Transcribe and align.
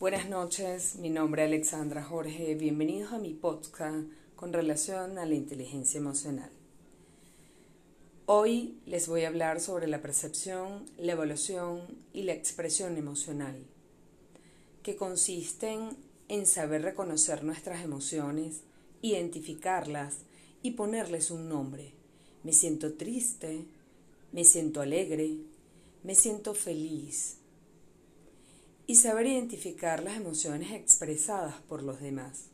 Buenas 0.00 0.28
noches, 0.28 0.94
mi 1.00 1.10
nombre 1.10 1.42
es 1.42 1.48
Alexandra 1.48 2.04
Jorge. 2.04 2.54
Bienvenidos 2.54 3.12
a 3.12 3.18
mi 3.18 3.34
podcast 3.34 4.06
con 4.36 4.52
relación 4.52 5.18
a 5.18 5.26
la 5.26 5.34
inteligencia 5.34 5.98
emocional. 5.98 6.52
Hoy 8.26 8.78
les 8.86 9.08
voy 9.08 9.24
a 9.24 9.26
hablar 9.26 9.58
sobre 9.60 9.88
la 9.88 10.00
percepción, 10.00 10.84
la 10.98 11.14
evaluación 11.14 11.80
y 12.12 12.22
la 12.22 12.32
expresión 12.32 12.96
emocional, 12.96 13.56
que 14.84 14.94
consisten 14.94 15.96
en 16.28 16.46
saber 16.46 16.82
reconocer 16.82 17.42
nuestras 17.42 17.82
emociones, 17.82 18.60
identificarlas 19.02 20.18
y 20.62 20.72
ponerles 20.72 21.32
un 21.32 21.48
nombre. 21.48 21.92
Me 22.44 22.52
siento 22.52 22.92
triste, 22.92 23.64
me 24.30 24.44
siento 24.44 24.80
alegre, 24.80 25.38
me 26.04 26.14
siento 26.14 26.54
feliz, 26.54 27.38
y 28.90 28.94
saber 28.94 29.26
identificar 29.26 30.02
las 30.02 30.16
emociones 30.16 30.72
expresadas 30.72 31.56
por 31.68 31.82
los 31.82 32.00
demás. 32.00 32.46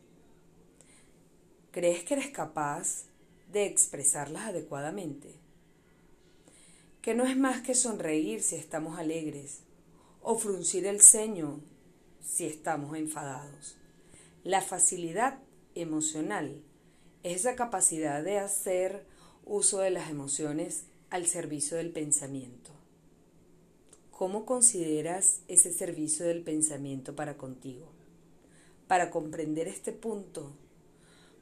¿Crees 1.71 2.03
que 2.03 2.15
eres 2.15 2.31
capaz 2.31 3.05
de 3.53 3.67
expresarlas 3.67 4.49
adecuadamente? 4.49 5.33
Que 7.03 7.15
no 7.15 7.25
es 7.25 7.37
más 7.37 7.63
que 7.63 7.77
sonreír 7.77 8.43
si 8.43 8.57
estamos 8.57 8.99
alegres 8.99 9.61
o 10.23 10.37
fruncir 10.37 10.87
el 10.87 11.01
ceño 11.01 11.61
si 12.21 12.47
estamos 12.47 12.97
enfadados. 12.97 13.77
La 14.43 14.61
facilidad 14.61 15.39
emocional 15.77 16.65
es 17.23 17.43
esa 17.43 17.55
capacidad 17.55 18.25
de 18.25 18.41
hacer 18.41 19.07
uso 19.45 19.79
de 19.79 19.91
las 19.91 20.11
emociones 20.11 20.87
al 21.11 21.27
servicio 21.27 21.77
del 21.77 21.93
pensamiento. 21.93 22.73
¿Cómo 24.17 24.47
consideras 24.47 25.41
ese 25.49 25.73
servicio 25.73 26.25
del 26.25 26.43
pensamiento 26.43 27.17
para 27.17 27.37
contigo? 27.37 27.89
Para 28.87 29.11
comprender 29.11 29.67
este 29.67 29.91
punto, 29.91 30.53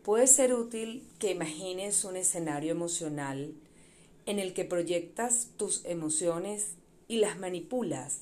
puede 0.02 0.26
ser 0.26 0.54
útil 0.54 1.06
que 1.18 1.32
imagines 1.32 2.02
un 2.06 2.16
escenario 2.16 2.70
emocional 2.70 3.52
en 4.24 4.38
el 4.38 4.54
que 4.54 4.64
proyectas 4.64 5.50
tus 5.58 5.84
emociones 5.84 6.76
y 7.08 7.18
las 7.18 7.38
manipulas 7.38 8.20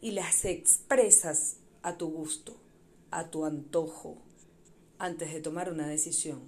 y 0.00 0.12
las 0.12 0.44
expresas 0.44 1.56
a 1.82 1.98
tu 1.98 2.08
gusto, 2.08 2.56
a 3.10 3.30
tu 3.30 3.46
antojo, 3.46 4.16
antes 5.00 5.34
de 5.34 5.40
tomar 5.40 5.72
una 5.72 5.88
decisión. 5.88 6.42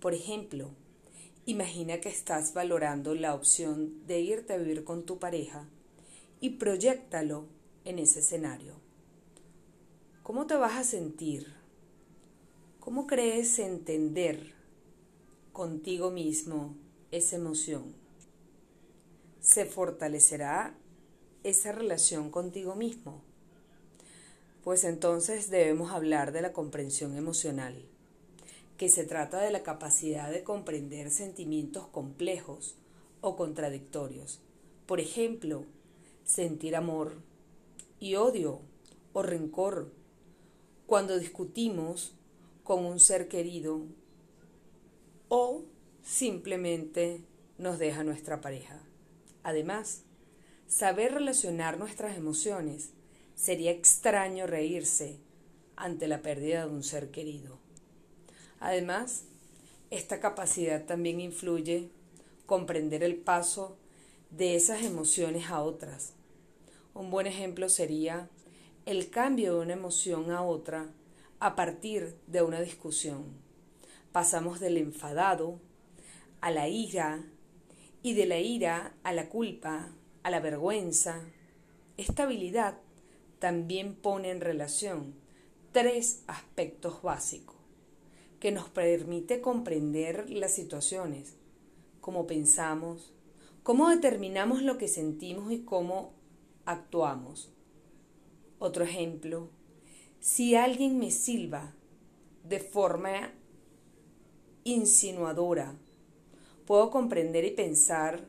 Por 0.00 0.14
ejemplo, 0.14 0.72
imagina 1.44 2.00
que 2.00 2.08
estás 2.08 2.54
valorando 2.54 3.14
la 3.14 3.34
opción 3.34 4.04
de 4.08 4.18
irte 4.20 4.54
a 4.54 4.56
vivir 4.56 4.82
con 4.82 5.06
tu 5.06 5.20
pareja 5.20 5.68
y 6.40 6.50
proyectalo 6.50 7.46
en 7.84 7.98
ese 7.98 8.20
escenario. 8.20 8.74
¿Cómo 10.22 10.46
te 10.46 10.54
vas 10.54 10.76
a 10.76 10.84
sentir? 10.84 11.54
¿Cómo 12.80 13.06
crees 13.06 13.58
entender 13.58 14.54
contigo 15.52 16.10
mismo 16.10 16.76
esa 17.10 17.36
emoción? 17.36 17.94
¿Se 19.40 19.64
fortalecerá 19.64 20.76
esa 21.44 21.72
relación 21.72 22.30
contigo 22.30 22.74
mismo? 22.74 23.22
Pues 24.64 24.82
entonces 24.82 25.48
debemos 25.48 25.92
hablar 25.92 26.32
de 26.32 26.42
la 26.42 26.52
comprensión 26.52 27.16
emocional, 27.16 27.86
que 28.76 28.88
se 28.88 29.04
trata 29.04 29.40
de 29.40 29.52
la 29.52 29.62
capacidad 29.62 30.30
de 30.30 30.42
comprender 30.42 31.10
sentimientos 31.10 31.86
complejos 31.86 32.74
o 33.20 33.36
contradictorios. 33.36 34.40
Por 34.86 34.98
ejemplo, 34.98 35.64
sentir 36.26 36.76
amor 36.76 37.14
y 37.98 38.16
odio 38.16 38.60
o 39.14 39.22
rencor 39.22 39.90
cuando 40.86 41.18
discutimos 41.18 42.12
con 42.64 42.84
un 42.84 43.00
ser 43.00 43.28
querido 43.28 43.86
o 45.28 45.64
simplemente 46.02 47.24
nos 47.58 47.78
deja 47.78 48.04
nuestra 48.04 48.40
pareja. 48.40 48.82
Además, 49.42 50.02
saber 50.66 51.14
relacionar 51.14 51.78
nuestras 51.78 52.16
emociones 52.16 52.90
sería 53.34 53.70
extraño 53.70 54.46
reírse 54.46 55.18
ante 55.76 56.08
la 56.08 56.22
pérdida 56.22 56.66
de 56.66 56.72
un 56.72 56.82
ser 56.82 57.10
querido. 57.10 57.58
Además, 58.60 59.24
esta 59.90 60.20
capacidad 60.20 60.84
también 60.84 61.20
influye 61.20 61.90
comprender 62.46 63.04
el 63.04 63.16
paso 63.16 63.76
de 64.30 64.56
esas 64.56 64.82
emociones 64.82 65.50
a 65.50 65.62
otras, 65.62 66.15
un 66.96 67.10
buen 67.10 67.26
ejemplo 67.26 67.68
sería 67.68 68.28
el 68.86 69.10
cambio 69.10 69.54
de 69.54 69.60
una 69.60 69.72
emoción 69.74 70.30
a 70.30 70.42
otra 70.42 70.88
a 71.40 71.54
partir 71.54 72.16
de 72.26 72.42
una 72.42 72.60
discusión. 72.60 73.24
Pasamos 74.12 74.60
del 74.60 74.78
enfadado 74.78 75.60
a 76.40 76.50
la 76.50 76.68
ira 76.68 77.22
y 78.02 78.14
de 78.14 78.26
la 78.26 78.38
ira 78.38 78.94
a 79.02 79.12
la 79.12 79.28
culpa, 79.28 79.90
a 80.22 80.30
la 80.30 80.40
vergüenza. 80.40 81.20
Esta 81.98 82.22
habilidad 82.22 82.78
también 83.38 83.94
pone 83.94 84.30
en 84.30 84.40
relación 84.40 85.14
tres 85.72 86.22
aspectos 86.26 87.02
básicos 87.02 87.56
que 88.40 88.52
nos 88.52 88.70
permite 88.70 89.40
comprender 89.40 90.30
las 90.30 90.54
situaciones, 90.54 91.34
cómo 92.00 92.26
pensamos, 92.26 93.12
cómo 93.62 93.90
determinamos 93.90 94.62
lo 94.62 94.78
que 94.78 94.88
sentimos 94.88 95.52
y 95.52 95.60
cómo 95.60 96.14
actuamos. 96.66 97.50
Otro 98.58 98.84
ejemplo, 98.84 99.48
si 100.20 100.54
alguien 100.54 100.98
me 100.98 101.10
silba 101.10 101.74
de 102.44 102.60
forma 102.60 103.32
insinuadora, 104.64 105.76
puedo 106.66 106.90
comprender 106.90 107.44
y 107.44 107.52
pensar 107.52 108.28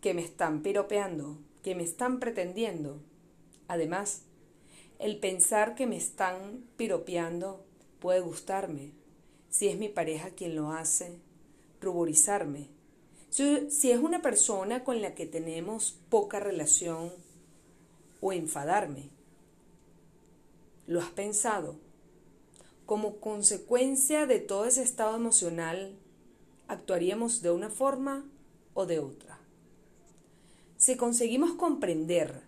que 0.00 0.14
me 0.14 0.22
están 0.22 0.62
piropeando, 0.62 1.38
que 1.62 1.74
me 1.74 1.82
están 1.82 2.20
pretendiendo. 2.20 3.00
Además, 3.68 4.22
el 4.98 5.18
pensar 5.18 5.74
que 5.74 5.86
me 5.86 5.96
están 5.96 6.64
piropeando 6.76 7.64
puede 7.98 8.20
gustarme, 8.20 8.92
si 9.48 9.68
es 9.68 9.78
mi 9.78 9.88
pareja 9.88 10.30
quien 10.30 10.54
lo 10.54 10.72
hace, 10.72 11.18
ruborizarme. 11.80 12.68
Si, 13.30 13.90
es 13.90 13.98
una 13.98 14.20
persona 14.20 14.84
con 14.84 15.00
la 15.00 15.14
que 15.14 15.26
tenemos 15.26 15.98
poca 16.10 16.38
relación, 16.38 17.10
o 18.22 18.32
enfadarme. 18.32 19.10
¿Lo 20.86 21.00
has 21.00 21.10
pensado? 21.10 21.76
Como 22.86 23.16
consecuencia 23.16 24.26
de 24.26 24.38
todo 24.38 24.64
ese 24.64 24.82
estado 24.82 25.16
emocional, 25.16 25.98
actuaríamos 26.68 27.42
de 27.42 27.50
una 27.50 27.68
forma 27.68 28.24
o 28.74 28.86
de 28.86 29.00
otra. 29.00 29.38
Si 30.78 30.96
conseguimos 30.96 31.52
comprender 31.52 32.42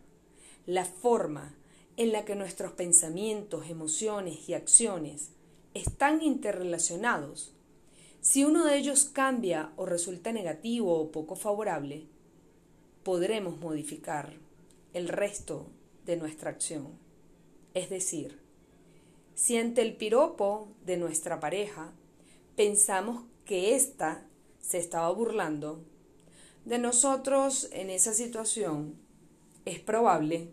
la 0.67 0.85
forma 0.85 1.55
en 1.97 2.13
la 2.13 2.25
que 2.25 2.35
nuestros 2.35 2.73
pensamientos, 2.73 3.69
emociones 3.69 4.49
y 4.49 4.55
acciones 4.55 5.31
están 5.75 6.23
interrelacionados, 6.23 7.53
si 8.21 8.45
uno 8.45 8.65
de 8.65 8.79
ellos 8.79 9.05
cambia 9.05 9.73
o 9.77 9.87
resulta 9.87 10.33
negativo 10.33 10.99
o 10.99 11.11
poco 11.11 11.37
favorable, 11.37 12.07
podremos 13.03 13.59
modificar 13.59 14.44
el 14.95 15.09
resto 15.09 15.67
de 16.07 16.17
nuestra 16.17 16.51
acción. 16.51 16.89
Es 17.75 17.91
decir, 17.91 18.41
si 19.35 19.59
ante 19.59 19.83
el 19.83 19.97
piropo 19.97 20.69
de 20.87 20.97
nuestra 20.97 21.41
pareja 21.41 21.93
pensamos 22.57 23.25
que 23.45 23.75
ésta 23.75 24.25
se 24.61 24.79
estaba 24.79 25.11
burlando 25.11 25.85
de 26.65 26.79
nosotros 26.79 27.69
en 27.73 27.91
esa 27.91 28.15
situación, 28.15 28.95
es 29.65 29.81
probable 29.81 30.53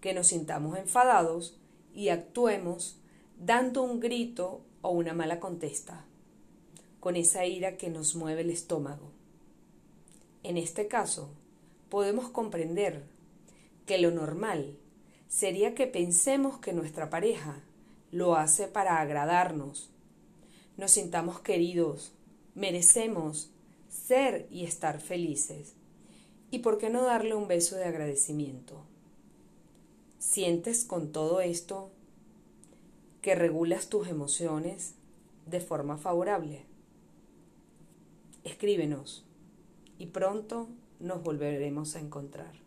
que 0.00 0.14
nos 0.14 0.28
sintamos 0.28 0.78
enfadados 0.78 1.58
y 1.92 2.08
actuemos 2.08 3.00
dando 3.38 3.82
un 3.82 3.98
grito 4.00 4.64
o 4.82 4.90
una 4.90 5.14
mala 5.14 5.40
contesta, 5.40 6.04
con 7.00 7.16
esa 7.16 7.44
ira 7.44 7.76
que 7.76 7.90
nos 7.90 8.14
mueve 8.14 8.42
el 8.42 8.50
estómago. 8.50 9.10
En 10.44 10.58
este 10.58 10.86
caso, 10.86 11.30
podemos 11.88 12.30
comprender 12.30 13.13
que 13.86 13.98
lo 13.98 14.10
normal 14.10 14.76
sería 15.28 15.74
que 15.74 15.86
pensemos 15.86 16.58
que 16.58 16.72
nuestra 16.72 17.10
pareja 17.10 17.62
lo 18.10 18.36
hace 18.36 18.68
para 18.68 19.00
agradarnos, 19.00 19.90
nos 20.76 20.92
sintamos 20.92 21.40
queridos, 21.40 22.12
merecemos 22.54 23.50
ser 23.88 24.46
y 24.50 24.64
estar 24.64 25.00
felices. 25.00 25.74
¿Y 26.50 26.60
por 26.60 26.78
qué 26.78 26.90
no 26.90 27.02
darle 27.02 27.34
un 27.34 27.48
beso 27.48 27.76
de 27.76 27.84
agradecimiento? 27.84 28.84
¿Sientes 30.18 30.84
con 30.84 31.10
todo 31.10 31.40
esto 31.40 31.90
que 33.22 33.34
regulas 33.34 33.88
tus 33.88 34.08
emociones 34.08 34.94
de 35.46 35.60
forma 35.60 35.96
favorable? 35.96 36.64
Escríbenos 38.44 39.24
y 39.98 40.06
pronto 40.06 40.68
nos 41.00 41.22
volveremos 41.22 41.96
a 41.96 42.00
encontrar. 42.00 42.63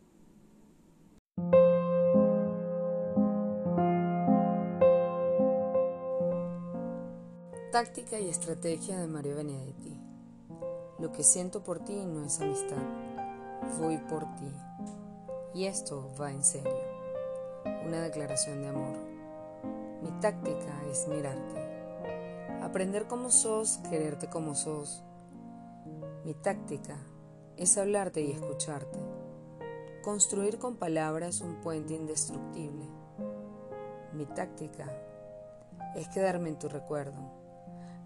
Táctica 7.77 8.19
y 8.19 8.27
estrategia 8.27 8.97
de 8.97 9.06
Mario 9.06 9.35
Benedetti. 9.35 10.01
Lo 10.97 11.12
que 11.12 11.21
siento 11.21 11.63
por 11.63 11.77
ti 11.77 12.07
no 12.07 12.25
es 12.25 12.41
amistad, 12.41 12.81
voy 13.79 14.00
por 14.00 14.24
ti. 14.33 14.51
Y 15.53 15.65
esto 15.65 16.09
va 16.19 16.31
en 16.31 16.44
serio. 16.44 16.74
Una 17.85 18.01
declaración 18.01 18.63
de 18.63 18.69
amor. 18.69 18.97
Mi 20.01 20.09
táctica 20.19 20.74
es 20.89 21.07
mirarte. 21.07 22.63
Aprender 22.63 23.06
como 23.06 23.29
sos, 23.29 23.77
quererte 23.91 24.27
como 24.27 24.56
sos. 24.56 25.03
Mi 26.25 26.33
táctica 26.33 26.97
es 27.57 27.77
hablarte 27.77 28.21
y 28.21 28.31
escucharte. 28.31 28.97
Construir 30.03 30.57
con 30.57 30.77
palabras 30.77 31.41
un 31.41 31.62
puente 31.62 31.94
indestructible. 31.94 32.88
Mi 34.13 34.25
táctica 34.25 34.91
es 35.95 36.07
quedarme 36.07 36.50
en 36.50 36.57
tu 36.57 36.69
recuerdo 36.69 37.37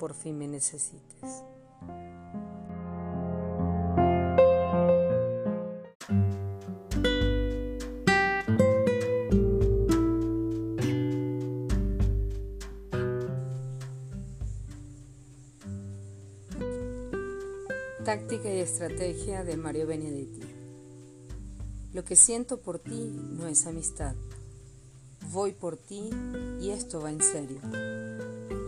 por 0.00 0.14
fin 0.14 0.38
me 0.38 0.48
necesites. 0.48 1.44
Táctica 18.06 18.50
y 18.50 18.60
estrategia 18.60 19.44
de 19.44 19.58
Mario 19.58 19.86
Benedetti. 19.86 20.40
Lo 21.92 22.04
que 22.04 22.16
siento 22.16 22.62
por 22.62 22.78
ti 22.78 23.12
no 23.36 23.46
es 23.46 23.66
amistad. 23.66 24.14
Voy 25.30 25.52
por 25.52 25.76
ti 25.76 26.08
y 26.58 26.70
esto 26.70 27.02
va 27.02 27.10
en 27.10 27.22
serio 27.22 27.60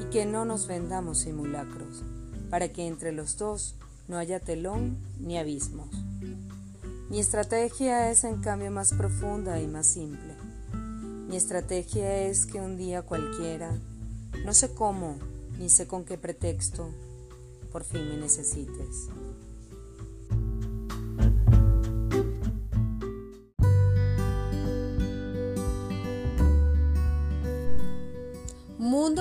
y 0.00 0.04
que 0.04 0.24
no 0.24 0.44
nos 0.44 0.66
vendamos 0.66 1.18
simulacros, 1.18 2.02
para 2.48 2.68
que 2.68 2.86
entre 2.86 3.12
los 3.12 3.36
dos 3.36 3.74
no 4.08 4.16
haya 4.16 4.40
telón 4.40 4.96
ni 5.20 5.36
abismos. 5.36 5.88
Mi 7.10 7.20
estrategia 7.20 8.10
es 8.10 8.24
en 8.24 8.40
cambio 8.40 8.70
más 8.70 8.92
profunda 8.92 9.60
y 9.60 9.66
más 9.66 9.86
simple. 9.86 10.34
Mi 11.28 11.36
estrategia 11.36 12.22
es 12.22 12.46
que 12.46 12.60
un 12.60 12.76
día 12.76 13.02
cualquiera, 13.02 13.72
no 14.44 14.54
sé 14.54 14.72
cómo, 14.74 15.16
ni 15.58 15.68
sé 15.68 15.86
con 15.86 16.04
qué 16.04 16.16
pretexto, 16.16 16.88
por 17.70 17.84
fin 17.84 18.08
me 18.08 18.16
necesites. 18.16 19.08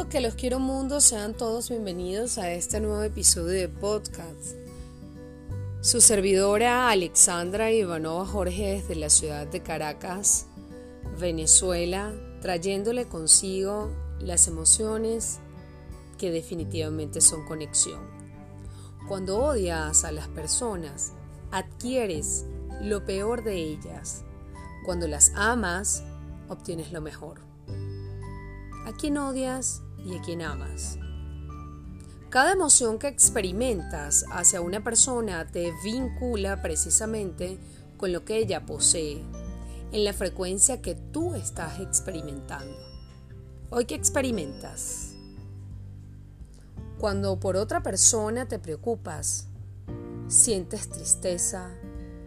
Que 0.09 0.21
los 0.21 0.33
quiero 0.33 0.59
mundo, 0.59 1.01
sean 1.01 1.35
todos 1.35 1.69
bienvenidos 1.69 2.39
a 2.39 2.51
este 2.51 2.79
nuevo 2.79 3.03
episodio 3.03 3.53
de 3.53 3.69
podcast. 3.69 4.55
Su 5.81 6.01
servidora 6.01 6.89
Alexandra 6.89 7.71
Ivanova 7.71 8.25
Jorge 8.25 8.81
desde 8.81 8.95
la 8.95 9.11
ciudad 9.11 9.45
de 9.45 9.61
Caracas, 9.61 10.47
Venezuela, 11.19 12.11
trayéndole 12.41 13.05
consigo 13.07 13.91
las 14.19 14.47
emociones 14.47 15.41
que 16.17 16.31
definitivamente 16.31 17.21
son 17.21 17.45
conexión. 17.45 18.01
Cuando 19.07 19.37
odias 19.37 20.03
a 20.05 20.11
las 20.11 20.27
personas, 20.29 21.13
adquieres 21.51 22.45
lo 22.81 23.05
peor 23.05 23.43
de 23.43 23.57
ellas. 23.57 24.23
Cuando 24.85 25.07
las 25.07 25.31
amas, 25.35 26.03
obtienes 26.47 26.91
lo 26.91 26.99
mejor 26.99 27.47
a 28.85 28.93
quien 28.93 29.17
odias 29.17 29.83
y 30.05 30.17
a 30.17 30.21
quien 30.21 30.41
amas. 30.41 30.97
Cada 32.29 32.51
emoción 32.51 32.99
que 32.99 33.07
experimentas 33.07 34.23
hacia 34.31 34.61
una 34.61 34.83
persona 34.83 35.47
te 35.47 35.73
vincula 35.83 36.61
precisamente 36.61 37.57
con 37.97 38.13
lo 38.13 38.23
que 38.23 38.37
ella 38.37 38.65
posee, 38.65 39.23
en 39.91 40.03
la 40.03 40.13
frecuencia 40.13 40.81
que 40.81 40.93
tú 40.93 41.33
estás 41.33 41.79
experimentando. 41.79 42.77
Hoy 43.71 43.85
qué 43.85 43.95
experimentas. 43.95 45.15
Cuando 46.99 47.39
por 47.39 47.57
otra 47.57 47.81
persona 47.81 48.47
te 48.47 48.59
preocupas, 48.59 49.47
sientes 50.27 50.87
tristeza, 50.89 51.71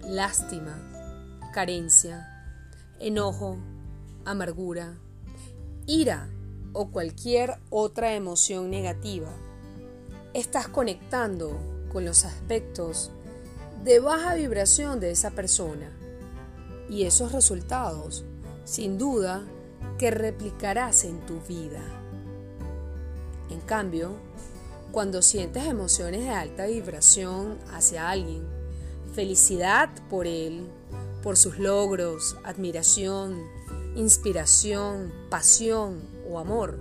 lástima, 0.02 1.40
carencia, 1.52 2.28
enojo, 2.98 3.56
amargura, 4.24 4.98
ira 5.86 6.28
o 6.72 6.90
cualquier 6.90 7.58
otra 7.70 8.14
emoción 8.14 8.70
negativa, 8.70 9.30
estás 10.34 10.68
conectando 10.68 11.58
con 11.92 12.04
los 12.04 12.24
aspectos 12.24 13.10
de 13.84 14.00
baja 14.00 14.34
vibración 14.34 15.00
de 15.00 15.10
esa 15.10 15.30
persona 15.32 15.90
y 16.88 17.04
esos 17.04 17.32
resultados, 17.32 18.24
sin 18.64 18.98
duda, 18.98 19.44
que 19.98 20.10
replicarás 20.10 21.04
en 21.04 21.20
tu 21.26 21.40
vida. 21.40 21.82
En 23.50 23.60
cambio, 23.60 24.16
cuando 24.92 25.22
sientes 25.22 25.66
emociones 25.66 26.24
de 26.24 26.30
alta 26.30 26.66
vibración 26.66 27.58
hacia 27.72 28.10
alguien, 28.10 28.46
felicidad 29.14 29.90
por 30.08 30.26
él, 30.26 30.68
por 31.22 31.36
sus 31.36 31.58
logros, 31.58 32.36
admiración, 32.44 33.42
inspiración, 33.94 35.12
pasión 35.30 36.00
o 36.32 36.38
amor, 36.38 36.78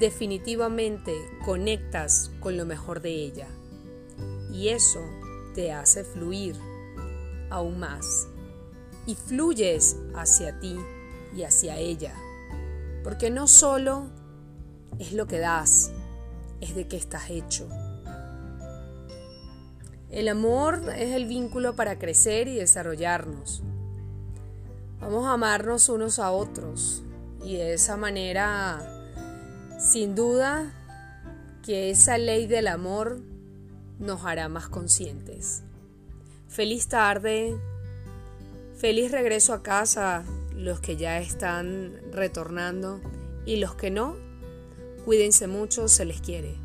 definitivamente 0.00 1.14
conectas 1.44 2.32
con 2.40 2.56
lo 2.56 2.66
mejor 2.66 3.00
de 3.00 3.10
ella. 3.10 3.46
Y 4.52 4.68
eso 4.68 5.00
te 5.54 5.72
hace 5.72 6.04
fluir 6.04 6.56
aún 7.50 7.78
más. 7.78 8.26
Y 9.06 9.14
fluyes 9.14 9.96
hacia 10.14 10.58
ti 10.58 10.76
y 11.34 11.44
hacia 11.44 11.76
ella. 11.76 12.14
Porque 13.04 13.30
no 13.30 13.46
solo 13.46 14.06
es 14.98 15.12
lo 15.12 15.26
que 15.26 15.38
das, 15.38 15.92
es 16.60 16.74
de 16.74 16.88
qué 16.88 16.96
estás 16.96 17.30
hecho. 17.30 17.68
El 20.10 20.28
amor 20.28 20.82
es 20.96 21.14
el 21.14 21.26
vínculo 21.26 21.76
para 21.76 21.98
crecer 21.98 22.48
y 22.48 22.56
desarrollarnos. 22.56 23.62
Vamos 25.00 25.26
a 25.26 25.32
amarnos 25.34 25.88
unos 25.88 26.18
a 26.18 26.32
otros 26.32 27.04
y 27.42 27.56
de 27.56 27.74
esa 27.74 27.96
manera, 27.96 28.80
sin 29.78 30.14
duda, 30.14 30.72
que 31.62 31.90
esa 31.90 32.18
ley 32.18 32.46
del 32.46 32.66
amor 32.66 33.20
nos 33.98 34.24
hará 34.24 34.48
más 34.48 34.68
conscientes. 34.68 35.62
Feliz 36.48 36.88
tarde, 36.88 37.56
feliz 38.76 39.12
regreso 39.12 39.52
a 39.52 39.62
casa 39.62 40.24
los 40.54 40.80
que 40.80 40.96
ya 40.96 41.18
están 41.18 42.00
retornando 42.12 43.00
y 43.46 43.56
los 43.56 43.74
que 43.74 43.90
no, 43.90 44.16
cuídense 45.04 45.46
mucho, 45.46 45.88
se 45.88 46.04
les 46.04 46.20
quiere. 46.20 46.56